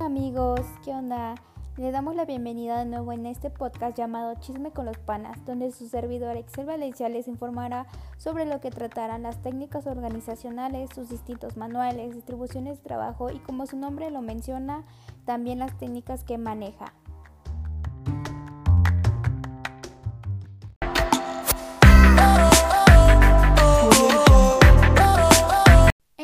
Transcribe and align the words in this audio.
amigos, 0.00 0.60
¿qué 0.84 0.90
onda? 0.90 1.34
Le 1.78 1.90
damos 1.90 2.14
la 2.14 2.26
bienvenida 2.26 2.78
de 2.78 2.84
nuevo 2.84 3.12
en 3.12 3.24
este 3.24 3.48
podcast 3.48 3.96
llamado 3.96 4.34
Chisme 4.40 4.70
con 4.72 4.84
los 4.84 4.98
Panas, 4.98 5.42
donde 5.46 5.72
su 5.72 5.88
servidor 5.88 6.36
Excel 6.36 6.66
Valencia 6.66 7.08
les 7.08 7.26
informará 7.26 7.86
sobre 8.18 8.44
lo 8.44 8.60
que 8.60 8.70
tratarán 8.70 9.22
las 9.22 9.40
técnicas 9.40 9.86
organizacionales, 9.86 10.90
sus 10.94 11.08
distintos 11.08 11.56
manuales, 11.56 12.14
distribuciones 12.14 12.78
de 12.78 12.84
trabajo 12.84 13.30
y 13.30 13.38
como 13.38 13.64
su 13.64 13.78
nombre 13.78 14.10
lo 14.10 14.20
menciona, 14.20 14.84
también 15.24 15.58
las 15.58 15.78
técnicas 15.78 16.22
que 16.22 16.36
maneja. 16.36 16.92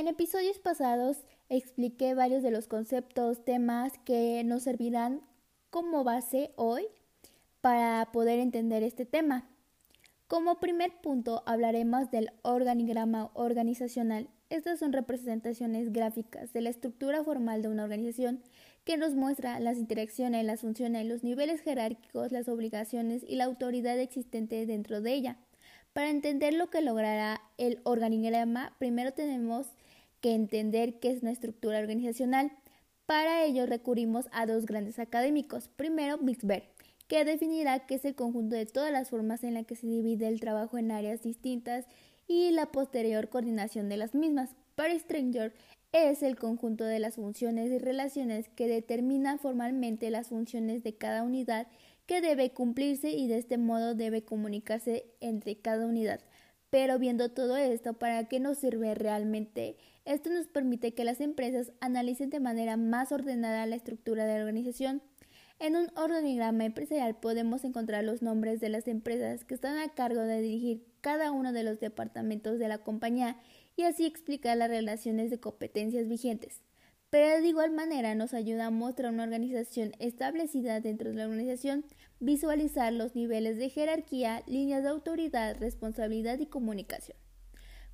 En 0.08 0.14
episodios 0.14 0.58
pasados 0.58 1.18
expliqué 1.50 2.14
varios 2.14 2.42
de 2.42 2.50
los 2.50 2.66
conceptos, 2.66 3.44
temas 3.44 3.92
que 4.06 4.42
nos 4.42 4.62
servirán 4.62 5.20
como 5.68 6.02
base 6.02 6.50
hoy 6.56 6.86
para 7.60 8.10
poder 8.10 8.38
entender 8.38 8.82
este 8.82 9.04
tema. 9.04 9.50
Como 10.26 10.60
primer 10.60 10.92
punto 11.02 11.42
hablaremos 11.44 12.10
del 12.10 12.30
organigrama 12.40 13.30
organizacional. 13.34 14.30
Estas 14.48 14.78
son 14.78 14.94
representaciones 14.94 15.92
gráficas 15.92 16.54
de 16.54 16.62
la 16.62 16.70
estructura 16.70 17.22
formal 17.22 17.60
de 17.60 17.68
una 17.68 17.84
organización 17.84 18.42
que 18.84 18.96
nos 18.96 19.14
muestra 19.14 19.60
las 19.60 19.76
interacciones, 19.76 20.42
las 20.46 20.62
funciones, 20.62 21.04
los 21.04 21.22
niveles 21.22 21.60
jerárquicos, 21.60 22.32
las 22.32 22.48
obligaciones 22.48 23.22
y 23.28 23.36
la 23.36 23.44
autoridad 23.44 23.98
existente 23.98 24.64
dentro 24.64 25.02
de 25.02 25.12
ella. 25.12 25.36
Para 25.92 26.08
entender 26.08 26.54
lo 26.54 26.70
que 26.70 26.80
logrará 26.80 27.42
el 27.58 27.80
organigrama, 27.84 28.74
primero 28.78 29.12
tenemos 29.12 29.66
que 30.20 30.34
entender 30.34 30.98
qué 31.00 31.10
es 31.10 31.22
una 31.22 31.32
estructura 31.32 31.78
organizacional. 31.78 32.52
Para 33.06 33.44
ello 33.44 33.66
recurrimos 33.66 34.26
a 34.32 34.46
dos 34.46 34.66
grandes 34.66 34.98
académicos. 34.98 35.68
Primero, 35.68 36.18
Bixberg, 36.18 36.64
que 37.06 37.24
definirá 37.24 37.86
qué 37.86 37.94
es 37.94 38.04
el 38.04 38.14
conjunto 38.14 38.54
de 38.54 38.66
todas 38.66 38.92
las 38.92 39.10
formas 39.10 39.44
en 39.44 39.54
las 39.54 39.66
que 39.66 39.76
se 39.76 39.86
divide 39.86 40.28
el 40.28 40.40
trabajo 40.40 40.78
en 40.78 40.90
áreas 40.90 41.22
distintas 41.22 41.86
y 42.26 42.50
la 42.50 42.66
posterior 42.66 43.28
coordinación 43.28 43.88
de 43.88 43.96
las 43.96 44.14
mismas. 44.14 44.50
Para 44.74 44.96
Stranger 44.98 45.54
es 45.92 46.22
el 46.22 46.36
conjunto 46.36 46.84
de 46.84 46.98
las 46.98 47.14
funciones 47.14 47.70
y 47.70 47.78
relaciones 47.78 48.48
que 48.50 48.68
determinan 48.68 49.38
formalmente 49.38 50.10
las 50.10 50.28
funciones 50.28 50.82
de 50.82 50.94
cada 50.94 51.22
unidad 51.22 51.66
que 52.06 52.20
debe 52.20 52.50
cumplirse 52.50 53.10
y 53.10 53.26
de 53.26 53.38
este 53.38 53.58
modo 53.58 53.94
debe 53.94 54.22
comunicarse 54.22 55.06
entre 55.20 55.56
cada 55.56 55.86
unidad. 55.86 56.20
Pero 56.70 56.98
viendo 56.98 57.30
todo 57.30 57.56
esto, 57.56 57.94
¿para 57.94 58.28
qué 58.28 58.40
nos 58.40 58.58
sirve 58.58 58.94
realmente? 58.94 59.76
Esto 60.04 60.30
nos 60.30 60.48
permite 60.48 60.92
que 60.92 61.04
las 61.04 61.20
empresas 61.20 61.72
analicen 61.80 62.28
de 62.28 62.40
manera 62.40 62.76
más 62.76 63.10
ordenada 63.10 63.64
la 63.66 63.76
estructura 63.76 64.26
de 64.26 64.34
la 64.34 64.40
organización. 64.40 65.02
En 65.58 65.76
un 65.76 65.90
organigrama 65.96 66.66
empresarial 66.66 67.16
podemos 67.16 67.64
encontrar 67.64 68.04
los 68.04 68.22
nombres 68.22 68.60
de 68.60 68.68
las 68.68 68.86
empresas 68.86 69.44
que 69.44 69.54
están 69.54 69.78
a 69.78 69.88
cargo 69.94 70.20
de 70.20 70.40
dirigir 70.40 70.84
cada 71.00 71.32
uno 71.32 71.52
de 71.52 71.64
los 71.64 71.80
departamentos 71.80 72.58
de 72.58 72.68
la 72.68 72.78
compañía 72.78 73.38
y 73.74 73.82
así 73.82 74.04
explicar 74.04 74.56
las 74.56 74.68
relaciones 74.68 75.30
de 75.30 75.40
competencias 75.40 76.06
vigentes. 76.06 76.62
Pero 77.10 77.40
de 77.40 77.48
igual 77.48 77.70
manera 77.72 78.14
nos 78.14 78.34
ayuda 78.34 78.66
a 78.66 78.70
mostrar 78.70 79.12
una 79.12 79.24
organización 79.24 79.92
establecida 79.98 80.80
dentro 80.80 81.08
de 81.08 81.16
la 81.16 81.24
organización, 81.24 81.86
visualizar 82.20 82.92
los 82.92 83.14
niveles 83.14 83.56
de 83.56 83.70
jerarquía, 83.70 84.42
líneas 84.46 84.82
de 84.82 84.90
autoridad, 84.90 85.56
responsabilidad 85.58 86.38
y 86.38 86.46
comunicación. 86.46 87.16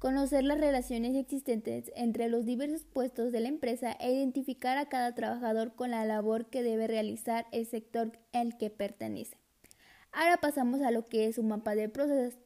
Conocer 0.01 0.43
las 0.43 0.59
relaciones 0.59 1.17
existentes 1.17 1.93
entre 1.95 2.29
los 2.29 2.45
diversos 2.45 2.85
puestos 2.85 3.31
de 3.31 3.41
la 3.41 3.49
empresa 3.49 3.93
e 4.01 4.13
identificar 4.13 4.79
a 4.79 4.89
cada 4.89 5.15
trabajador 5.15 5.77
con 5.77 5.93
la 5.93 6.05
labor 6.05 6.47
que 6.51 6.63
debe 6.63 6.89
realizar 6.89 7.47
el 7.53 7.67
sector 7.67 8.13
al 8.33 8.59
que 8.59 8.69
pertenece. 8.69 9.39
Ahora 10.11 10.37
pasamos 10.39 10.83
a 10.83 10.91
lo 10.91 11.05
que 11.07 11.27
es 11.27 11.39
un 11.39 11.49
mapa 11.49 11.75
de 11.75 11.89
procesos. 11.89 12.39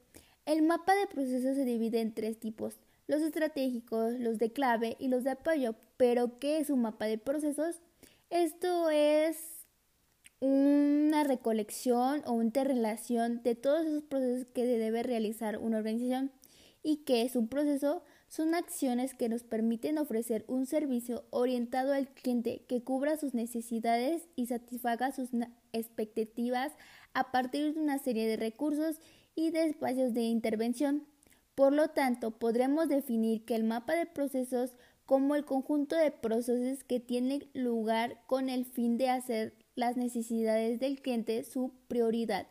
El 0.44 0.62
mapa 0.62 0.94
de 0.94 1.06
procesos 1.06 1.56
se 1.56 1.64
divide 1.64 2.00
en 2.00 2.14
tres 2.14 2.38
tipos, 2.38 2.78
los 3.08 3.22
estratégicos, 3.22 4.12
los 4.20 4.38
de 4.38 4.52
clave 4.52 4.96
y 5.00 5.08
los 5.08 5.24
de 5.24 5.30
apoyo. 5.30 5.74
Pero, 5.96 6.38
¿qué 6.38 6.58
es 6.58 6.70
un 6.70 6.82
mapa 6.82 7.06
de 7.06 7.18
procesos? 7.18 7.80
Esto 8.30 8.90
es 8.90 9.66
una 10.40 11.24
recolección 11.24 12.22
o 12.26 12.40
interrelación 12.42 13.42
de 13.42 13.56
todos 13.56 13.84
esos 13.84 14.04
procesos 14.04 14.46
que 14.52 14.64
debe 14.64 15.02
realizar 15.02 15.58
una 15.58 15.78
organización. 15.78 16.30
¿Y 16.82 16.98
qué 16.98 17.22
es 17.22 17.34
un 17.34 17.48
proceso? 17.48 18.04
Son 18.28 18.54
acciones 18.54 19.14
que 19.14 19.28
nos 19.28 19.42
permiten 19.42 19.98
ofrecer 19.98 20.44
un 20.46 20.66
servicio 20.66 21.24
orientado 21.30 21.94
al 21.94 22.08
cliente 22.08 22.62
que 22.68 22.84
cubra 22.84 23.16
sus 23.16 23.32
necesidades 23.34 24.28
y 24.36 24.46
satisfaga 24.46 25.12
sus 25.12 25.30
expectativas 25.72 26.72
a 27.14 27.32
partir 27.32 27.74
de 27.74 27.80
una 27.80 27.98
serie 27.98 28.28
de 28.28 28.36
recursos 28.36 29.00
y 29.34 29.50
de 29.50 29.64
espacios 29.64 30.12
de 30.12 30.22
intervención. 30.22 31.06
Por 31.58 31.72
lo 31.72 31.88
tanto, 31.88 32.30
podremos 32.30 32.88
definir 32.88 33.44
que 33.44 33.56
el 33.56 33.64
mapa 33.64 33.94
de 33.94 34.06
procesos 34.06 34.76
como 35.06 35.34
el 35.34 35.44
conjunto 35.44 35.96
de 35.96 36.12
procesos 36.12 36.84
que 36.84 37.00
tienen 37.00 37.48
lugar 37.52 38.20
con 38.28 38.48
el 38.48 38.64
fin 38.64 38.96
de 38.96 39.10
hacer 39.10 39.54
las 39.74 39.96
necesidades 39.96 40.78
del 40.78 41.02
cliente 41.02 41.42
su 41.42 41.72
prioridad. 41.88 42.46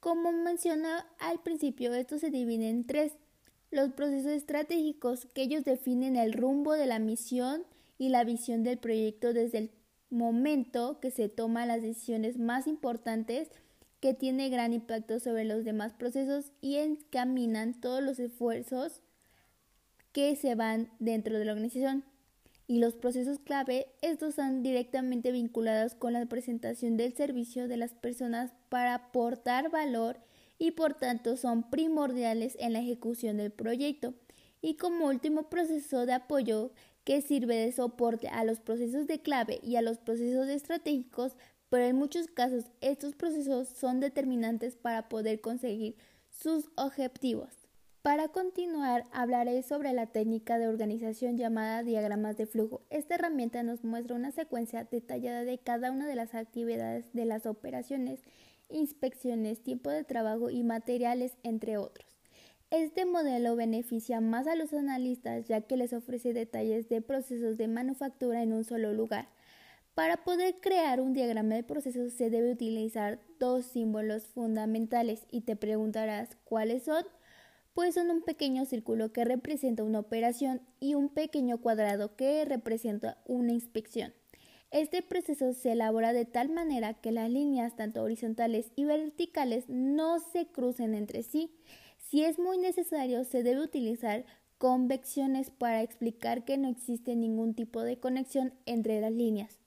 Como 0.00 0.32
mencioné 0.32 0.88
al 1.18 1.42
principio, 1.42 1.92
estos 1.92 2.22
se 2.22 2.30
dividen 2.30 2.62
en 2.62 2.86
tres. 2.86 3.12
Los 3.70 3.90
procesos 3.92 4.32
estratégicos, 4.32 5.26
que 5.34 5.42
ellos 5.42 5.66
definen 5.66 6.16
el 6.16 6.32
rumbo 6.32 6.72
de 6.72 6.86
la 6.86 6.98
misión 6.98 7.64
y 7.98 8.08
la 8.08 8.24
visión 8.24 8.62
del 8.64 8.78
proyecto 8.78 9.34
desde 9.34 9.58
el 9.58 9.70
momento 10.08 11.00
que 11.00 11.10
se 11.10 11.28
toman 11.28 11.68
las 11.68 11.82
decisiones 11.82 12.38
más 12.38 12.66
importantes 12.66 13.50
que 14.00 14.14
tiene 14.14 14.48
gran 14.48 14.72
impacto 14.72 15.18
sobre 15.20 15.44
los 15.44 15.64
demás 15.64 15.92
procesos 15.92 16.52
y 16.60 16.76
encaminan 16.76 17.80
todos 17.80 18.02
los 18.02 18.18
esfuerzos 18.18 19.00
que 20.12 20.36
se 20.36 20.54
van 20.54 20.90
dentro 20.98 21.38
de 21.38 21.44
la 21.44 21.52
organización. 21.52 22.04
Y 22.66 22.80
los 22.80 22.94
procesos 22.94 23.38
clave, 23.38 23.86
estos 24.02 24.30
están 24.30 24.62
directamente 24.62 25.32
vinculados 25.32 25.94
con 25.94 26.12
la 26.12 26.26
presentación 26.26 26.96
del 26.96 27.14
servicio 27.14 27.66
de 27.66 27.78
las 27.78 27.94
personas 27.94 28.52
para 28.68 28.94
aportar 28.94 29.70
valor 29.70 30.18
y 30.58 30.72
por 30.72 30.94
tanto 30.94 31.36
son 31.36 31.70
primordiales 31.70 32.56
en 32.60 32.74
la 32.74 32.80
ejecución 32.80 33.38
del 33.38 33.52
proyecto. 33.52 34.14
Y 34.60 34.74
como 34.74 35.06
último 35.06 35.48
proceso 35.48 36.04
de 36.04 36.12
apoyo 36.12 36.72
que 37.04 37.22
sirve 37.22 37.56
de 37.56 37.72
soporte 37.72 38.28
a 38.28 38.44
los 38.44 38.60
procesos 38.60 39.06
de 39.06 39.22
clave 39.22 39.60
y 39.62 39.76
a 39.76 39.82
los 39.82 39.98
procesos 39.98 40.48
estratégicos 40.48 41.36
pero 41.70 41.84
en 41.84 41.96
muchos 41.96 42.26
casos 42.28 42.64
estos 42.80 43.14
procesos 43.14 43.68
son 43.68 44.00
determinantes 44.00 44.76
para 44.76 45.08
poder 45.08 45.40
conseguir 45.40 45.96
sus 46.30 46.70
objetivos. 46.76 47.68
Para 48.02 48.28
continuar, 48.28 49.04
hablaré 49.12 49.62
sobre 49.62 49.92
la 49.92 50.06
técnica 50.06 50.58
de 50.58 50.68
organización 50.68 51.36
llamada 51.36 51.82
diagramas 51.82 52.36
de 52.36 52.46
flujo. 52.46 52.80
Esta 52.90 53.16
herramienta 53.16 53.62
nos 53.62 53.84
muestra 53.84 54.16
una 54.16 54.30
secuencia 54.30 54.84
detallada 54.84 55.44
de 55.44 55.58
cada 55.58 55.90
una 55.90 56.06
de 56.06 56.14
las 56.14 56.34
actividades 56.34 57.12
de 57.12 57.24
las 57.24 57.44
operaciones, 57.44 58.20
inspecciones, 58.70 59.62
tiempo 59.62 59.90
de 59.90 60.04
trabajo 60.04 60.48
y 60.48 60.62
materiales, 60.62 61.36
entre 61.42 61.76
otros. 61.76 62.06
Este 62.70 63.04
modelo 63.04 63.56
beneficia 63.56 64.20
más 64.20 64.46
a 64.46 64.54
los 64.54 64.72
analistas 64.72 65.48
ya 65.48 65.62
que 65.62 65.76
les 65.76 65.92
ofrece 65.92 66.32
detalles 66.32 66.88
de 66.88 67.02
procesos 67.02 67.56
de 67.56 67.66
manufactura 67.66 68.42
en 68.42 68.52
un 68.52 68.64
solo 68.64 68.92
lugar. 68.92 69.28
Para 69.98 70.18
poder 70.18 70.60
crear 70.60 71.00
un 71.00 71.12
diagrama 71.12 71.56
de 71.56 71.64
procesos 71.64 72.12
se 72.12 72.30
debe 72.30 72.52
utilizar 72.52 73.18
dos 73.40 73.64
símbolos 73.64 74.28
fundamentales 74.28 75.26
y 75.28 75.40
te 75.40 75.56
preguntarás 75.56 76.36
cuáles 76.44 76.84
son. 76.84 77.04
Pues 77.74 77.96
son 77.96 78.12
un 78.12 78.22
pequeño 78.22 78.64
círculo 78.64 79.12
que 79.12 79.24
representa 79.24 79.82
una 79.82 79.98
operación 79.98 80.60
y 80.78 80.94
un 80.94 81.08
pequeño 81.08 81.58
cuadrado 81.60 82.14
que 82.14 82.44
representa 82.44 83.18
una 83.26 83.50
inspección. 83.50 84.14
Este 84.70 85.02
proceso 85.02 85.52
se 85.52 85.72
elabora 85.72 86.12
de 86.12 86.26
tal 86.26 86.48
manera 86.48 86.94
que 86.94 87.10
las 87.10 87.28
líneas 87.28 87.74
tanto 87.74 88.00
horizontales 88.00 88.70
y 88.76 88.84
verticales 88.84 89.64
no 89.68 90.20
se 90.20 90.46
crucen 90.46 90.94
entre 90.94 91.24
sí. 91.24 91.58
Si 91.96 92.22
es 92.22 92.38
muy 92.38 92.58
necesario, 92.58 93.24
se 93.24 93.42
debe 93.42 93.62
utilizar 93.62 94.26
convecciones 94.58 95.50
para 95.50 95.82
explicar 95.82 96.44
que 96.44 96.56
no 96.56 96.68
existe 96.68 97.16
ningún 97.16 97.54
tipo 97.56 97.82
de 97.82 97.98
conexión 97.98 98.54
entre 98.64 99.00
las 99.00 99.10
líneas. 99.10 99.58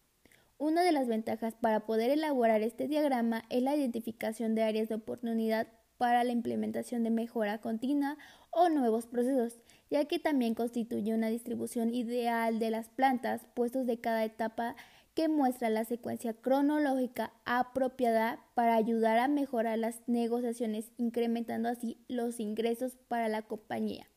Una 0.61 0.83
de 0.83 0.91
las 0.91 1.07
ventajas 1.07 1.55
para 1.59 1.87
poder 1.87 2.11
elaborar 2.11 2.61
este 2.61 2.87
diagrama 2.87 3.45
es 3.49 3.63
la 3.63 3.75
identificación 3.75 4.53
de 4.53 4.61
áreas 4.61 4.89
de 4.89 4.93
oportunidad 4.93 5.67
para 5.97 6.23
la 6.23 6.33
implementación 6.33 7.03
de 7.03 7.09
mejora 7.09 7.57
continua 7.61 8.19
o 8.51 8.69
nuevos 8.69 9.07
procesos, 9.07 9.59
ya 9.89 10.05
que 10.05 10.19
también 10.19 10.53
constituye 10.53 11.15
una 11.15 11.29
distribución 11.29 11.95
ideal 11.95 12.59
de 12.59 12.69
las 12.69 12.89
plantas, 12.89 13.41
puestos 13.55 13.87
de 13.87 13.99
cada 13.99 14.23
etapa 14.23 14.75
que 15.15 15.29
muestra 15.29 15.71
la 15.71 15.83
secuencia 15.83 16.35
cronológica 16.35 17.33
apropiada 17.43 18.45
para 18.53 18.75
ayudar 18.75 19.17
a 19.17 19.27
mejorar 19.27 19.79
las 19.79 20.07
negociaciones, 20.07 20.91
incrementando 20.99 21.69
así 21.69 21.97
los 22.07 22.39
ingresos 22.39 22.97
para 23.07 23.29
la 23.29 23.41
compañía. 23.41 24.10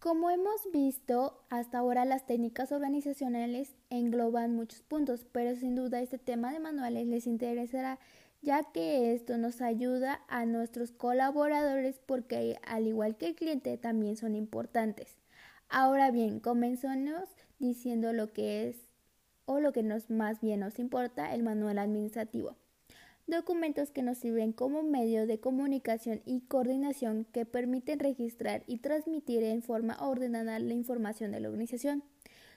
Como 0.00 0.30
hemos 0.30 0.62
visto, 0.72 1.44
hasta 1.50 1.76
ahora 1.76 2.06
las 2.06 2.24
técnicas 2.26 2.72
organizacionales 2.72 3.76
engloban 3.90 4.56
muchos 4.56 4.80
puntos, 4.80 5.26
pero 5.30 5.54
sin 5.54 5.76
duda 5.76 6.00
este 6.00 6.16
tema 6.16 6.54
de 6.54 6.58
manuales 6.58 7.06
les 7.06 7.26
interesará 7.26 7.98
ya 8.40 8.64
que 8.72 9.12
esto 9.12 9.36
nos 9.36 9.60
ayuda 9.60 10.22
a 10.28 10.46
nuestros 10.46 10.90
colaboradores 10.90 12.00
porque 12.06 12.58
al 12.66 12.86
igual 12.86 13.18
que 13.18 13.26
el 13.26 13.34
cliente 13.34 13.76
también 13.76 14.16
son 14.16 14.36
importantes. 14.36 15.18
Ahora 15.68 16.10
bien, 16.10 16.40
comenzamos 16.40 17.28
diciendo 17.58 18.14
lo 18.14 18.32
que 18.32 18.70
es 18.70 18.76
o 19.44 19.60
lo 19.60 19.72
que 19.72 19.82
nos 19.82 20.08
más 20.08 20.40
bien 20.40 20.60
nos 20.60 20.78
importa, 20.78 21.34
el 21.34 21.42
manual 21.42 21.78
administrativo 21.78 22.56
documentos 23.30 23.90
que 23.90 24.02
nos 24.02 24.18
sirven 24.18 24.52
como 24.52 24.82
medio 24.82 25.26
de 25.26 25.40
comunicación 25.40 26.20
y 26.26 26.40
coordinación 26.40 27.24
que 27.32 27.46
permiten 27.46 27.98
registrar 27.98 28.62
y 28.66 28.78
transmitir 28.78 29.42
en 29.42 29.62
forma 29.62 29.96
ordenada 30.00 30.58
la 30.58 30.74
información 30.74 31.32
de 31.32 31.40
la 31.40 31.48
organización. 31.48 32.02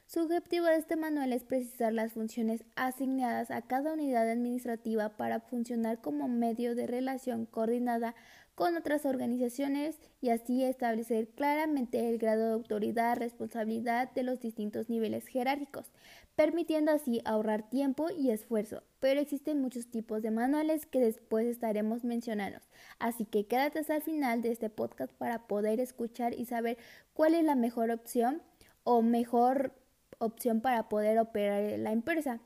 Su 0.06 0.20
objetivo 0.20 0.66
de 0.66 0.76
este 0.76 0.96
manual 0.96 1.32
es 1.32 1.44
precisar 1.44 1.94
las 1.94 2.14
funciones 2.14 2.64
asignadas 2.76 3.52
a 3.52 3.62
cada 3.62 3.94
unidad 3.94 4.30
administrativa 4.30 5.10
para 5.10 5.40
funcionar 5.40 6.02
como 6.02 6.28
medio 6.28 6.76
de 6.76 6.88
relación 6.88 7.46
coordinada 7.46 8.14
con 8.56 8.78
otras 8.78 9.06
organizaciones 9.06 10.00
y 10.22 10.30
así 10.30 10.64
establecer 10.64 11.28
claramente 11.30 12.08
el 12.10 12.18
grado 12.18 12.48
de 12.48 12.54
autoridad, 12.54 13.18
responsabilidad 13.18 14.12
de 14.12 14.24
los 14.24 14.40
distintos 14.40 14.90
niveles 14.90 15.28
jerárquicos, 15.28 15.92
permitiendo 16.36 16.92
así 16.92 17.22
ahorrar 17.26 17.70
tiempo 17.70 18.10
y 18.12 18.30
esfuerzo. 18.30 18.84
Pero 19.00 19.20
existen 19.20 19.62
muchos 19.62 19.88
tipos 19.88 20.22
de 20.22 20.32
manuales 20.32 20.86
que 20.86 21.00
después 21.00 21.48
estaremos 21.48 22.04
mencionando, 22.04 22.60
así 23.00 23.26
que 23.26 23.48
quédate 23.48 23.80
hasta 23.80 23.96
el 23.96 24.02
final 24.02 24.42
de 24.42 24.52
este 24.52 24.70
podcast 24.70 25.12
para 25.14 25.48
poder 25.48 25.80
escuchar 25.80 26.34
y 26.34 26.46
saber 26.46 26.78
cuál 27.14 27.34
es 27.34 27.44
la 27.44 27.56
mejor 27.56 27.92
opción 27.92 28.42
o 28.84 29.02
mejor 29.02 29.74
opción 30.20 30.62
para 30.62 30.90
poder 30.90 31.18
operar 31.20 31.80
la 31.80 31.92
empresa. 31.92 32.40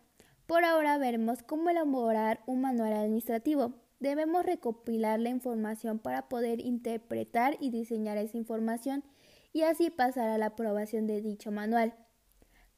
Por 0.45 0.63
ahora 0.63 0.97
veremos 0.97 1.43
cómo 1.43 1.69
elaborar 1.69 2.41
un 2.45 2.61
manual 2.61 2.93
administrativo. 2.93 3.73
Debemos 3.99 4.45
recopilar 4.45 5.19
la 5.19 5.29
información 5.29 5.97
para 5.97 6.29
poder 6.29 6.59
interpretar 6.59 7.57
y 7.59 7.71
diseñar 7.71 8.17
esa 8.17 8.37
información 8.37 9.03
y 9.53 9.63
así 9.63 9.89
pasar 9.89 10.29
a 10.29 10.37
la 10.37 10.47
aprobación 10.47 11.07
de 11.07 11.21
dicho 11.21 11.51
manual. 11.51 11.95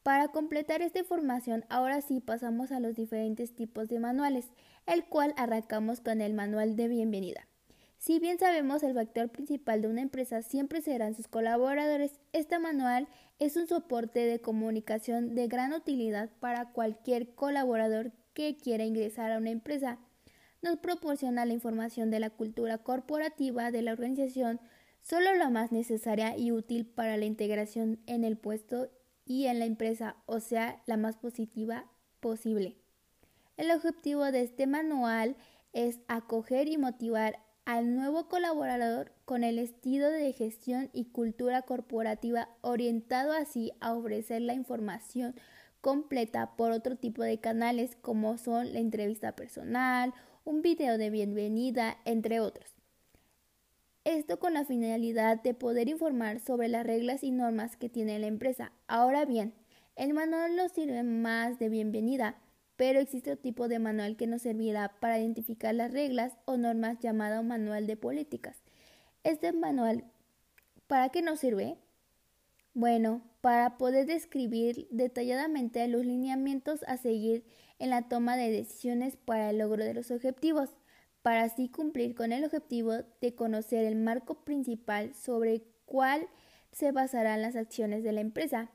Para 0.02 0.30
completar 0.30 0.82
esta 0.82 1.00
información, 1.00 1.66
ahora 1.68 2.02
sí 2.02 2.22
pasamos 2.22 2.72
a 2.72 2.80
los 2.80 2.96
diferentes 2.96 3.54
tipos 3.54 3.90
de 3.90 4.00
manuales, 4.00 4.48
el 4.86 5.04
cual 5.06 5.34
arrancamos 5.36 6.00
con 6.00 6.22
el 6.22 6.34
manual 6.34 6.78
de 6.78 6.88
bienvenida. 6.88 7.48
Si 7.98 8.18
bien 8.20 8.40
sabemos 8.40 8.82
el 8.84 8.94
factor 8.94 9.28
principal 9.30 9.82
de 9.82 9.90
una 9.90 10.02
empresa 10.02 10.42
siempre 10.42 10.82
serán 10.82 11.16
sus 11.16 11.28
colaboradores, 11.28 12.22
este 12.32 12.58
manual 12.58 13.10
es 13.40 13.58
un 13.58 13.68
soporte 13.68 14.22
de 14.22 14.40
comunicación 14.40 15.36
de 15.36 15.50
gran 15.50 15.74
utilidad 15.74 16.30
para 16.40 16.72
cualquier 16.72 17.36
colaborador 17.36 18.14
que 18.34 18.56
quiera 18.56 18.86
ingresar 18.86 19.34
a 19.34 19.38
una 19.38 19.50
empresa 19.50 20.00
nos 20.62 20.78
proporciona 20.78 21.46
la 21.46 21.54
información 21.54 22.12
de 22.12 22.20
la 22.20 22.30
cultura 22.30 22.78
corporativa 22.80 23.72
de 23.72 23.82
la 23.82 23.94
organización, 23.94 24.60
solo 25.02 25.34
la 25.36 25.50
más 25.50 25.72
necesaria 25.72 26.38
y 26.38 26.52
útil 26.52 26.86
para 26.86 27.18
la 27.18 27.26
integración 27.26 28.00
en 28.06 28.24
el 28.24 28.38
puesto 28.38 28.90
y 29.26 29.46
en 29.46 29.60
la 29.60 29.66
empresa, 29.66 30.16
o 30.26 30.40
sea, 30.40 30.82
la 30.86 30.98
más 30.98 31.18
positiva 31.18 31.86
posible. 32.20 32.76
El 33.58 33.72
objetivo 33.72 34.32
de 34.32 34.42
este 34.42 34.68
manual 34.68 35.36
es 35.74 36.00
acoger 36.08 36.68
y 36.68 36.78
motivar 36.78 37.40
al 37.66 37.96
nuevo 37.96 38.28
colaborador 38.28 39.12
con 39.26 39.44
el 39.44 39.60
estilo 39.60 40.10
de 40.10 40.34
gestión 40.34 40.90
y 40.92 41.06
cultura 41.06 41.62
corporativa 41.62 42.50
orientado 42.62 43.32
así 43.32 43.72
a 43.80 43.94
ofrecer 43.94 44.42
la 44.42 44.54
información 44.54 45.36
completa 45.82 46.56
por 46.58 46.72
otro 46.72 46.96
tipo 46.96 47.22
de 47.22 47.40
canales 47.40 47.96
como 48.02 48.38
son 48.38 48.74
la 48.74 48.80
entrevista 48.80 49.36
personal 49.36 50.14
un 50.50 50.64
video 50.64 50.98
de 50.98 51.12
bienvenida, 51.12 52.00
entre 52.06 52.40
otros. 52.40 52.74
Esto 54.04 54.40
con 54.40 54.56
la 54.56 54.66
finalidad 54.66 55.40
de 55.44 55.54
poder 55.54 55.88
informar 55.90 56.40
sobre 56.40 56.68
las 56.70 56.88
reglas 56.88 57.24
y 57.24 57.30
normas 57.30 57.78
que 57.78 57.88
tiene 57.88 58.18
la 58.18 58.26
empresa. 58.26 58.72
Ahora 58.88 59.26
bien, 59.26 59.54
el 59.96 60.16
manual 60.16 60.56
nos 60.56 60.72
sirve 60.72 61.04
más 61.04 61.60
de 61.60 61.70
bienvenida, 61.70 62.42
pero 62.78 63.00
existe 63.00 63.32
otro 63.32 63.44
tipo 63.44 63.68
de 63.68 63.78
manual 63.78 64.18
que 64.18 64.26
nos 64.26 64.42
servirá 64.42 65.00
para 65.00 65.20
identificar 65.20 65.76
las 65.76 65.92
reglas 65.92 66.34
o 66.46 66.58
normas 66.58 66.98
llamado 66.98 67.44
manual 67.44 67.86
de 67.86 67.96
políticas. 67.96 68.58
Este 69.24 69.54
manual, 69.54 70.04
¿para 70.88 71.10
qué 71.10 71.22
nos 71.22 71.42
sirve? 71.42 71.78
Bueno, 72.74 73.22
para 73.42 73.78
poder 73.78 74.06
describir 74.06 74.88
detalladamente 74.92 75.88
los 75.88 76.06
lineamientos 76.06 76.84
a 76.88 76.98
seguir 76.98 77.46
en 77.80 77.90
la 77.90 78.10
toma 78.10 78.36
de 78.36 78.52
decisiones 78.52 79.16
para 79.16 79.50
el 79.50 79.60
logro 79.60 79.84
de 79.84 79.94
los 79.94 80.12
objetivos, 80.12 80.70
para 81.22 81.44
así 81.44 81.70
cumplir 81.70 82.16
con 82.16 82.32
el 82.32 82.44
objetivo 82.44 82.94
de 83.22 83.36
conocer 83.36 83.86
el 83.86 83.96
marco 83.96 84.44
principal 84.44 85.14
sobre 85.14 85.64
cuál 85.86 86.28
se 86.72 86.92
basarán 86.92 87.42
las 87.42 87.56
acciones 87.56 88.04
de 88.04 88.12
la 88.12 88.22
empresa. 88.22 88.72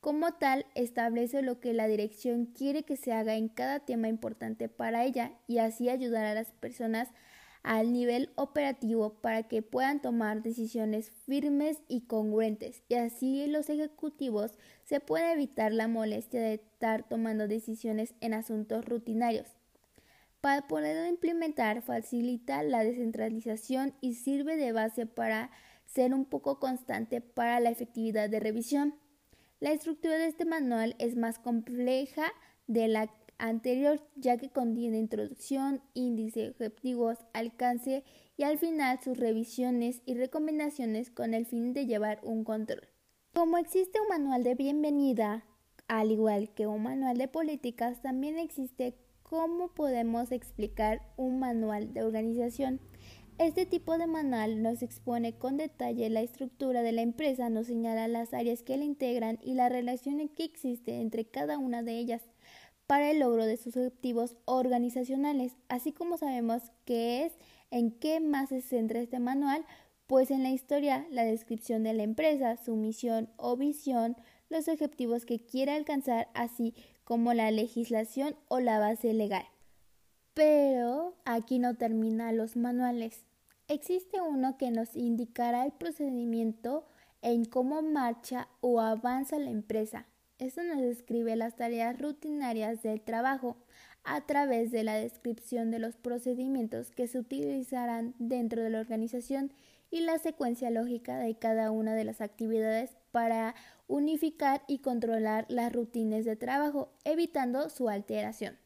Como 0.00 0.32
tal, 0.32 0.66
establece 0.74 1.42
lo 1.42 1.60
que 1.60 1.74
la 1.74 1.86
dirección 1.86 2.46
quiere 2.46 2.84
que 2.84 2.96
se 2.96 3.12
haga 3.12 3.34
en 3.34 3.48
cada 3.48 3.80
tema 3.80 4.08
importante 4.08 4.68
para 4.68 5.04
ella 5.04 5.32
y 5.46 5.58
así 5.58 5.88
ayudar 5.88 6.24
a 6.24 6.34
las 6.34 6.52
personas 6.52 7.08
al 7.62 7.92
nivel 7.92 8.30
operativo 8.36 9.20
para 9.20 9.44
que 9.44 9.62
puedan 9.62 10.00
tomar 10.00 10.42
decisiones 10.42 11.10
firmes 11.10 11.82
y 11.88 12.02
congruentes 12.02 12.82
y 12.88 12.94
así 12.94 13.46
los 13.46 13.68
ejecutivos 13.68 14.52
se 14.84 15.00
puede 15.00 15.32
evitar 15.32 15.72
la 15.72 15.88
molestia 15.88 16.40
de 16.40 16.54
estar 16.54 17.08
tomando 17.08 17.48
decisiones 17.48 18.14
en 18.20 18.34
asuntos 18.34 18.84
rutinarios. 18.84 19.46
Para 20.40 20.66
poder 20.68 21.06
implementar 21.08 21.82
facilita 21.82 22.62
la 22.62 22.82
descentralización 22.82 23.94
y 24.00 24.14
sirve 24.14 24.56
de 24.56 24.72
base 24.72 25.04
para 25.04 25.50
ser 25.84 26.14
un 26.14 26.24
poco 26.24 26.58
constante 26.58 27.20
para 27.20 27.60
la 27.60 27.70
efectividad 27.70 28.30
de 28.30 28.40
revisión. 28.40 28.94
La 29.58 29.72
estructura 29.72 30.16
de 30.16 30.26
este 30.26 30.46
manual 30.46 30.96
es 30.98 31.16
más 31.16 31.38
compleja 31.38 32.32
de 32.66 32.88
la 32.88 33.08
anterior 33.40 34.00
ya 34.16 34.36
que 34.36 34.50
contiene 34.50 34.98
introducción, 34.98 35.82
índice, 35.94 36.50
objetivos, 36.50 37.18
alcance 37.32 38.04
y 38.36 38.44
al 38.44 38.58
final 38.58 39.00
sus 39.02 39.18
revisiones 39.18 40.02
y 40.06 40.14
recomendaciones 40.14 41.10
con 41.10 41.34
el 41.34 41.46
fin 41.46 41.72
de 41.72 41.86
llevar 41.86 42.20
un 42.22 42.44
control. 42.44 42.86
Como 43.32 43.58
existe 43.58 44.00
un 44.00 44.08
manual 44.08 44.44
de 44.44 44.54
bienvenida, 44.54 45.44
al 45.88 46.10
igual 46.10 46.52
que 46.54 46.66
un 46.66 46.82
manual 46.82 47.16
de 47.16 47.28
políticas, 47.28 48.02
también 48.02 48.38
existe 48.38 48.94
cómo 49.22 49.68
podemos 49.68 50.32
explicar 50.32 51.00
un 51.16 51.38
manual 51.38 51.92
de 51.94 52.02
organización. 52.02 52.80
Este 53.38 53.64
tipo 53.64 53.96
de 53.96 54.06
manual 54.06 54.62
nos 54.62 54.82
expone 54.82 55.38
con 55.38 55.56
detalle 55.56 56.10
la 56.10 56.20
estructura 56.20 56.82
de 56.82 56.92
la 56.92 57.02
empresa, 57.02 57.48
nos 57.48 57.68
señala 57.68 58.06
las 58.06 58.34
áreas 58.34 58.62
que 58.62 58.76
la 58.76 58.84
integran 58.84 59.38
y 59.42 59.54
la 59.54 59.70
relación 59.70 60.28
que 60.28 60.44
existe 60.44 61.00
entre 61.00 61.24
cada 61.24 61.56
una 61.56 61.82
de 61.82 61.98
ellas 61.98 62.22
para 62.90 63.12
el 63.12 63.20
logro 63.20 63.46
de 63.46 63.56
sus 63.56 63.76
objetivos 63.76 64.34
organizacionales, 64.46 65.56
así 65.68 65.92
como 65.92 66.18
sabemos 66.18 66.72
qué 66.84 67.24
es, 67.24 67.32
en 67.70 67.92
qué 67.92 68.18
más 68.18 68.48
se 68.48 68.62
centra 68.62 68.98
este 68.98 69.20
manual, 69.20 69.64
pues 70.08 70.32
en 70.32 70.42
la 70.42 70.50
historia, 70.50 71.06
la 71.12 71.22
descripción 71.22 71.84
de 71.84 71.92
la 71.92 72.02
empresa, 72.02 72.56
su 72.56 72.74
misión 72.74 73.30
o 73.36 73.56
visión, 73.56 74.16
los 74.48 74.66
objetivos 74.66 75.24
que 75.24 75.38
quiere 75.38 75.70
alcanzar, 75.70 76.30
así 76.34 76.74
como 77.04 77.32
la 77.32 77.52
legislación 77.52 78.34
o 78.48 78.58
la 78.58 78.80
base 78.80 79.14
legal. 79.14 79.44
Pero 80.34 81.14
aquí 81.24 81.60
no 81.60 81.76
termina 81.76 82.32
los 82.32 82.56
manuales. 82.56 83.24
Existe 83.68 84.20
uno 84.20 84.56
que 84.58 84.72
nos 84.72 84.96
indicará 84.96 85.64
el 85.64 85.70
procedimiento 85.70 86.88
en 87.22 87.44
cómo 87.44 87.82
marcha 87.82 88.48
o 88.60 88.80
avanza 88.80 89.38
la 89.38 89.50
empresa, 89.50 90.08
esto 90.40 90.62
nos 90.62 90.80
describe 90.80 91.36
las 91.36 91.54
tareas 91.56 91.98
rutinarias 92.00 92.82
del 92.82 93.00
trabajo 93.02 93.56
a 94.04 94.22
través 94.22 94.70
de 94.70 94.82
la 94.82 94.94
descripción 94.94 95.70
de 95.70 95.78
los 95.78 95.96
procedimientos 95.96 96.90
que 96.90 97.06
se 97.06 97.18
utilizarán 97.18 98.14
dentro 98.18 98.62
de 98.62 98.70
la 98.70 98.80
organización 98.80 99.52
y 99.90 100.00
la 100.00 100.18
secuencia 100.18 100.70
lógica 100.70 101.18
de 101.18 101.34
cada 101.34 101.70
una 101.70 101.94
de 101.94 102.04
las 102.04 102.22
actividades 102.22 102.96
para 103.12 103.54
unificar 103.86 104.62
y 104.66 104.78
controlar 104.78 105.44
las 105.48 105.72
rutinas 105.72 106.24
de 106.24 106.36
trabajo, 106.36 106.90
evitando 107.04 107.68
su 107.68 107.88
alteración. 107.88 108.56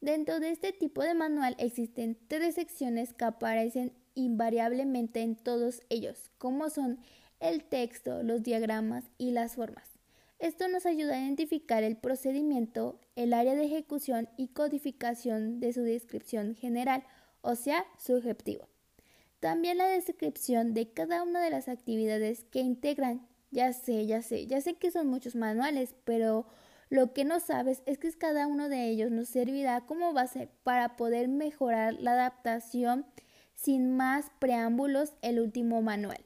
Dentro 0.00 0.40
de 0.40 0.50
este 0.50 0.72
tipo 0.72 1.02
de 1.02 1.14
manual 1.14 1.54
existen 1.58 2.18
tres 2.26 2.56
secciones 2.56 3.12
que 3.12 3.24
aparecen 3.24 3.92
invariablemente 4.14 5.20
en 5.20 5.36
todos 5.36 5.82
ellos, 5.90 6.30
como 6.38 6.70
son 6.70 6.98
el 7.38 7.62
texto, 7.62 8.22
los 8.24 8.42
diagramas 8.42 9.04
y 9.18 9.30
las 9.30 9.54
formas. 9.54 9.91
Esto 10.42 10.66
nos 10.66 10.86
ayuda 10.86 11.14
a 11.14 11.20
identificar 11.20 11.84
el 11.84 11.96
procedimiento, 11.96 12.98
el 13.14 13.32
área 13.32 13.54
de 13.54 13.64
ejecución 13.64 14.28
y 14.36 14.48
codificación 14.48 15.60
de 15.60 15.72
su 15.72 15.82
descripción 15.82 16.56
general, 16.56 17.04
o 17.42 17.54
sea, 17.54 17.84
su 17.96 18.16
objetivo. 18.16 18.68
También 19.38 19.78
la 19.78 19.86
descripción 19.86 20.74
de 20.74 20.90
cada 20.92 21.22
una 21.22 21.40
de 21.40 21.50
las 21.50 21.68
actividades 21.68 22.42
que 22.50 22.58
integran. 22.58 23.24
Ya 23.52 23.72
sé, 23.72 24.04
ya 24.06 24.20
sé, 24.20 24.48
ya 24.48 24.60
sé 24.60 24.74
que 24.74 24.90
son 24.90 25.06
muchos 25.06 25.36
manuales, 25.36 25.94
pero 26.02 26.48
lo 26.90 27.12
que 27.12 27.24
no 27.24 27.38
sabes 27.38 27.84
es 27.86 27.98
que 27.98 28.10
cada 28.10 28.48
uno 28.48 28.68
de 28.68 28.88
ellos 28.88 29.12
nos 29.12 29.28
servirá 29.28 29.82
como 29.82 30.12
base 30.12 30.48
para 30.64 30.96
poder 30.96 31.28
mejorar 31.28 31.94
la 32.00 32.14
adaptación 32.14 33.06
sin 33.54 33.96
más 33.96 34.32
preámbulos 34.40 35.14
el 35.22 35.38
último 35.38 35.82
manual, 35.82 36.18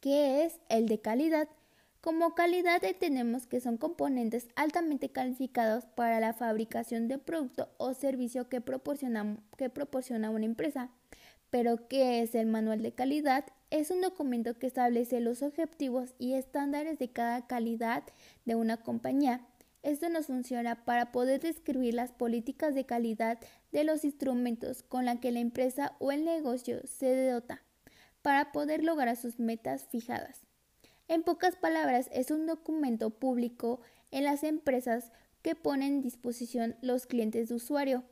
que 0.00 0.44
es 0.44 0.60
el 0.68 0.88
de 0.88 1.00
calidad. 1.00 1.48
Como 2.00 2.34
calidad 2.34 2.82
entendemos 2.82 3.46
que 3.46 3.60
son 3.60 3.76
componentes 3.76 4.48
altamente 4.56 5.10
calificados 5.10 5.84
para 5.84 6.18
la 6.18 6.32
fabricación 6.32 7.08
de 7.08 7.18
producto 7.18 7.68
o 7.76 7.92
servicio 7.92 8.48
que 8.48 8.62
proporciona, 8.62 9.36
que 9.58 9.68
proporciona 9.68 10.30
una 10.30 10.46
empresa. 10.46 10.88
Pero, 11.50 11.88
¿qué 11.88 12.22
es 12.22 12.34
el 12.34 12.46
manual 12.46 12.80
de 12.82 12.92
calidad? 12.92 13.44
Es 13.68 13.90
un 13.90 14.00
documento 14.00 14.58
que 14.58 14.66
establece 14.66 15.20
los 15.20 15.42
objetivos 15.42 16.14
y 16.18 16.32
estándares 16.32 16.98
de 16.98 17.10
cada 17.10 17.46
calidad 17.46 18.04
de 18.46 18.54
una 18.54 18.78
compañía. 18.78 19.46
Esto 19.82 20.08
nos 20.08 20.26
funciona 20.26 20.86
para 20.86 21.12
poder 21.12 21.40
describir 21.40 21.92
las 21.92 22.12
políticas 22.12 22.74
de 22.74 22.86
calidad 22.86 23.38
de 23.72 23.84
los 23.84 24.06
instrumentos 24.06 24.82
con 24.82 25.04
la 25.04 25.20
que 25.20 25.32
la 25.32 25.40
empresa 25.40 25.96
o 25.98 26.12
el 26.12 26.24
negocio 26.24 26.80
se 26.86 27.28
dota 27.30 27.62
para 28.22 28.52
poder 28.52 28.84
lograr 28.84 29.16
sus 29.16 29.38
metas 29.38 29.86
fijadas. 29.90 30.49
En 31.10 31.24
pocas 31.24 31.56
palabras, 31.56 32.08
es 32.12 32.30
un 32.30 32.46
documento 32.46 33.10
público 33.10 33.80
en 34.12 34.22
las 34.22 34.44
empresas 34.44 35.10
que 35.42 35.56
ponen 35.56 35.94
en 35.94 36.02
disposición 36.02 36.76
los 36.82 37.08
clientes 37.08 37.48
de 37.48 37.56
usuario 37.56 38.04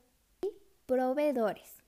y 0.43 0.49
proveedores. 0.85 1.85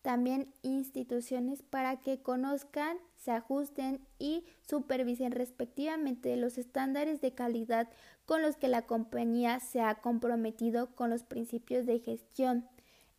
También 0.00 0.54
instituciones 0.62 1.64
para 1.64 2.00
que 2.00 2.22
conozcan 2.22 2.98
se 3.16 3.32
ajusten 3.32 4.06
y 4.20 4.44
supervisen 4.64 5.32
respectivamente 5.32 6.36
los 6.36 6.56
estándares 6.56 7.20
de 7.20 7.34
calidad 7.34 7.88
con 8.24 8.40
los 8.40 8.56
que 8.56 8.68
la 8.68 8.82
compañía 8.82 9.58
se 9.58 9.80
ha 9.80 9.96
comprometido 9.96 10.94
con 10.94 11.10
los 11.10 11.24
principios 11.24 11.84
de 11.84 11.98
gestión. 11.98 12.68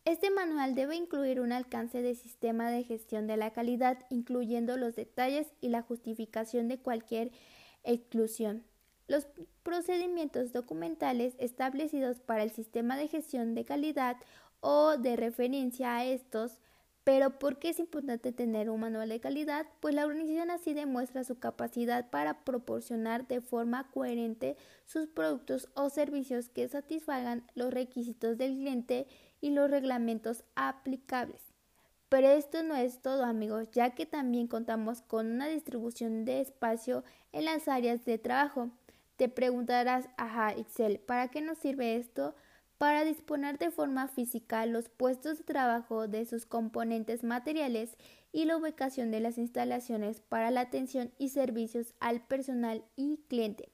Este 0.06 0.30
manual 0.30 0.76
debe 0.76 0.94
incluir 0.94 1.40
un 1.40 1.50
alcance 1.50 2.00
de 2.00 2.14
sistema 2.14 2.70
de 2.70 2.84
gestión 2.84 3.26
de 3.26 3.36
la 3.36 3.50
calidad, 3.50 3.98
incluyendo 4.08 4.76
los 4.76 4.94
detalles 4.94 5.48
y 5.60 5.68
la 5.68 5.82
justificación 5.82 6.68
de 6.68 6.78
cualquier 6.78 7.32
exclusión. 7.82 8.62
Los 9.08 9.26
procedimientos 9.64 10.52
documentales 10.52 11.34
establecidos 11.40 12.20
para 12.20 12.44
el 12.44 12.52
sistema 12.52 12.96
de 12.96 13.08
gestión 13.08 13.56
de 13.56 13.64
calidad 13.64 14.16
o 14.60 14.96
de 14.96 15.16
referencia 15.16 15.96
a 15.96 16.04
estos 16.04 16.60
pero 17.06 17.38
¿por 17.38 17.60
qué 17.60 17.68
es 17.68 17.78
importante 17.78 18.32
tener 18.32 18.68
un 18.68 18.80
manual 18.80 19.08
de 19.08 19.20
calidad? 19.20 19.64
Pues 19.78 19.94
la 19.94 20.06
organización 20.06 20.50
así 20.50 20.74
demuestra 20.74 21.22
su 21.22 21.38
capacidad 21.38 22.10
para 22.10 22.42
proporcionar 22.42 23.28
de 23.28 23.40
forma 23.40 23.88
coherente 23.92 24.56
sus 24.86 25.06
productos 25.06 25.68
o 25.74 25.88
servicios 25.88 26.48
que 26.48 26.66
satisfagan 26.66 27.46
los 27.54 27.72
requisitos 27.72 28.38
del 28.38 28.54
cliente 28.54 29.06
y 29.40 29.50
los 29.50 29.70
reglamentos 29.70 30.44
aplicables. 30.54 31.40
Pero 32.08 32.28
esto 32.28 32.62
no 32.62 32.76
es 32.76 33.00
todo 33.02 33.24
amigos, 33.24 33.70
ya 33.72 33.90
que 33.90 34.06
también 34.06 34.46
contamos 34.46 35.02
con 35.02 35.26
una 35.26 35.48
distribución 35.48 36.24
de 36.24 36.40
espacio 36.40 37.02
en 37.32 37.46
las 37.46 37.68
áreas 37.68 38.04
de 38.04 38.18
trabajo. 38.18 38.70
Te 39.16 39.28
preguntarás, 39.28 40.08
ajá, 40.16 40.52
Excel, 40.52 41.00
¿para 41.00 41.28
qué 41.28 41.40
nos 41.40 41.58
sirve 41.58 41.96
esto? 41.96 42.34
para 42.78 43.04
disponer 43.04 43.58
de 43.58 43.70
forma 43.70 44.08
física 44.08 44.66
los 44.66 44.88
puestos 44.88 45.38
de 45.38 45.44
trabajo 45.44 46.08
de 46.08 46.26
sus 46.26 46.44
componentes 46.44 47.24
materiales 47.24 47.96
y 48.32 48.44
la 48.44 48.56
ubicación 48.56 49.10
de 49.10 49.20
las 49.20 49.38
instalaciones 49.38 50.20
para 50.20 50.50
la 50.50 50.62
atención 50.62 51.10
y 51.18 51.30
servicios 51.30 51.94
al 52.00 52.20
personal 52.20 52.84
y 52.94 53.18
cliente. 53.28 53.70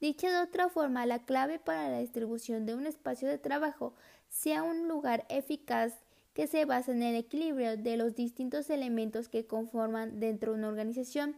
Dicho 0.00 0.28
de 0.28 0.38
otra 0.38 0.68
forma, 0.68 1.06
la 1.06 1.24
clave 1.24 1.58
para 1.58 1.88
la 1.90 1.98
distribución 1.98 2.66
de 2.66 2.74
un 2.74 2.86
espacio 2.86 3.28
de 3.28 3.38
trabajo 3.38 3.94
sea 4.30 4.62
un 4.62 4.88
lugar 4.88 5.26
eficaz 5.28 5.92
que 6.32 6.46
se 6.46 6.64
basa 6.64 6.92
en 6.92 7.02
el 7.02 7.16
equilibrio 7.16 7.76
de 7.76 7.98
los 7.98 8.14
distintos 8.14 8.70
elementos 8.70 9.28
que 9.28 9.46
conforman 9.46 10.20
dentro 10.20 10.52
de 10.52 10.58
una 10.58 10.68
organización. 10.68 11.36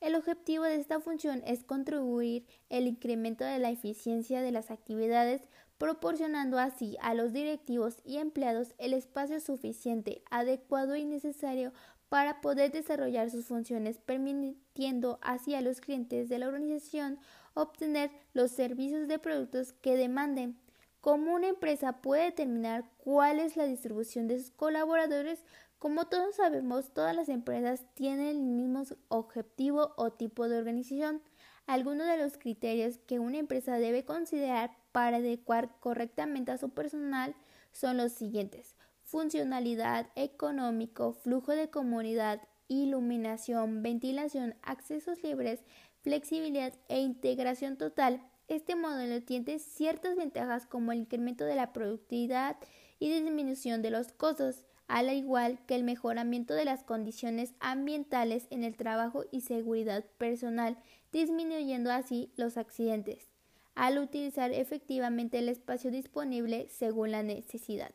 El 0.00 0.16
objetivo 0.16 0.64
de 0.64 0.74
esta 0.74 1.00
función 1.00 1.42
es 1.46 1.64
contribuir 1.64 2.44
el 2.68 2.88
incremento 2.88 3.44
de 3.44 3.58
la 3.58 3.70
eficiencia 3.70 4.42
de 4.42 4.50
las 4.50 4.70
actividades 4.70 5.42
proporcionando 5.78 6.58
así 6.58 6.96
a 7.00 7.14
los 7.14 7.32
directivos 7.32 7.96
y 8.04 8.18
empleados 8.18 8.74
el 8.78 8.92
espacio 8.92 9.40
suficiente, 9.40 10.22
adecuado 10.30 10.94
y 10.94 11.04
necesario 11.04 11.72
para 12.08 12.40
poder 12.40 12.70
desarrollar 12.70 13.30
sus 13.30 13.46
funciones, 13.46 13.98
permitiendo 13.98 15.18
así 15.22 15.54
a 15.54 15.60
los 15.60 15.80
clientes 15.80 16.28
de 16.28 16.38
la 16.38 16.48
organización 16.48 17.18
obtener 17.54 18.10
los 18.34 18.50
servicios 18.50 19.08
de 19.08 19.18
productos 19.18 19.72
que 19.72 19.96
demanden. 19.96 20.56
Como 21.02 21.34
una 21.34 21.48
empresa 21.48 22.00
puede 22.00 22.26
determinar 22.26 22.84
cuál 22.96 23.40
es 23.40 23.56
la 23.56 23.64
distribución 23.64 24.28
de 24.28 24.38
sus 24.38 24.52
colaboradores, 24.52 25.44
como 25.80 26.06
todos 26.06 26.36
sabemos, 26.36 26.94
todas 26.94 27.16
las 27.16 27.28
empresas 27.28 27.84
tienen 27.94 28.28
el 28.28 28.40
mismo 28.40 28.84
objetivo 29.08 29.94
o 29.96 30.12
tipo 30.12 30.48
de 30.48 30.58
organización. 30.58 31.20
Algunos 31.66 32.06
de 32.06 32.18
los 32.18 32.38
criterios 32.38 32.98
que 32.98 33.18
una 33.18 33.38
empresa 33.38 33.80
debe 33.80 34.04
considerar 34.04 34.76
para 34.92 35.16
adecuar 35.16 35.74
correctamente 35.80 36.52
a 36.52 36.58
su 36.58 36.70
personal 36.70 37.34
son 37.72 37.96
los 37.96 38.12
siguientes. 38.12 38.76
Funcionalidad, 39.02 40.06
económico, 40.14 41.14
flujo 41.14 41.50
de 41.50 41.68
comunidad, 41.68 42.42
iluminación, 42.68 43.82
ventilación, 43.82 44.54
accesos 44.62 45.20
libres, 45.24 45.64
flexibilidad 46.02 46.74
e 46.88 47.00
integración 47.00 47.76
total. 47.76 48.22
Este 48.48 48.76
modelo 48.76 49.22
tiene 49.22 49.58
ciertas 49.58 50.16
ventajas 50.16 50.66
como 50.66 50.92
el 50.92 50.98
incremento 50.98 51.44
de 51.44 51.56
la 51.56 51.72
productividad 51.72 52.56
y 52.98 53.08
disminución 53.08 53.82
de 53.82 53.90
los 53.90 54.12
costos, 54.12 54.64
al 54.88 55.12
igual 55.12 55.58
que 55.66 55.74
el 55.74 55.84
mejoramiento 55.84 56.54
de 56.54 56.64
las 56.64 56.84
condiciones 56.84 57.54
ambientales 57.60 58.46
en 58.50 58.64
el 58.64 58.76
trabajo 58.76 59.24
y 59.30 59.40
seguridad 59.40 60.04
personal, 60.18 60.76
disminuyendo 61.12 61.90
así 61.90 62.32
los 62.36 62.56
accidentes 62.56 63.32
al 63.74 63.98
utilizar 63.98 64.52
efectivamente 64.52 65.38
el 65.38 65.48
espacio 65.48 65.90
disponible 65.90 66.68
según 66.68 67.10
la 67.10 67.22
necesidad. 67.22 67.92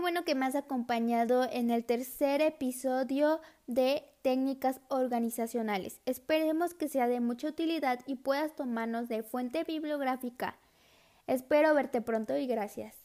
Bueno 0.00 0.24
que 0.24 0.34
me 0.34 0.46
has 0.46 0.54
acompañado 0.54 1.48
en 1.50 1.70
el 1.70 1.84
tercer 1.84 2.40
episodio 2.40 3.40
de 3.66 4.04
técnicas 4.22 4.80
organizacionales. 4.88 6.00
Esperemos 6.06 6.72
que 6.72 6.88
sea 6.88 7.08
de 7.08 7.20
mucha 7.20 7.48
utilidad 7.48 8.00
y 8.06 8.16
puedas 8.16 8.54
tomarnos 8.54 9.08
de 9.08 9.22
fuente 9.22 9.64
bibliográfica. 9.64 10.56
Espero 11.26 11.74
verte 11.74 12.00
pronto 12.00 12.36
y 12.36 12.46
gracias. 12.46 12.97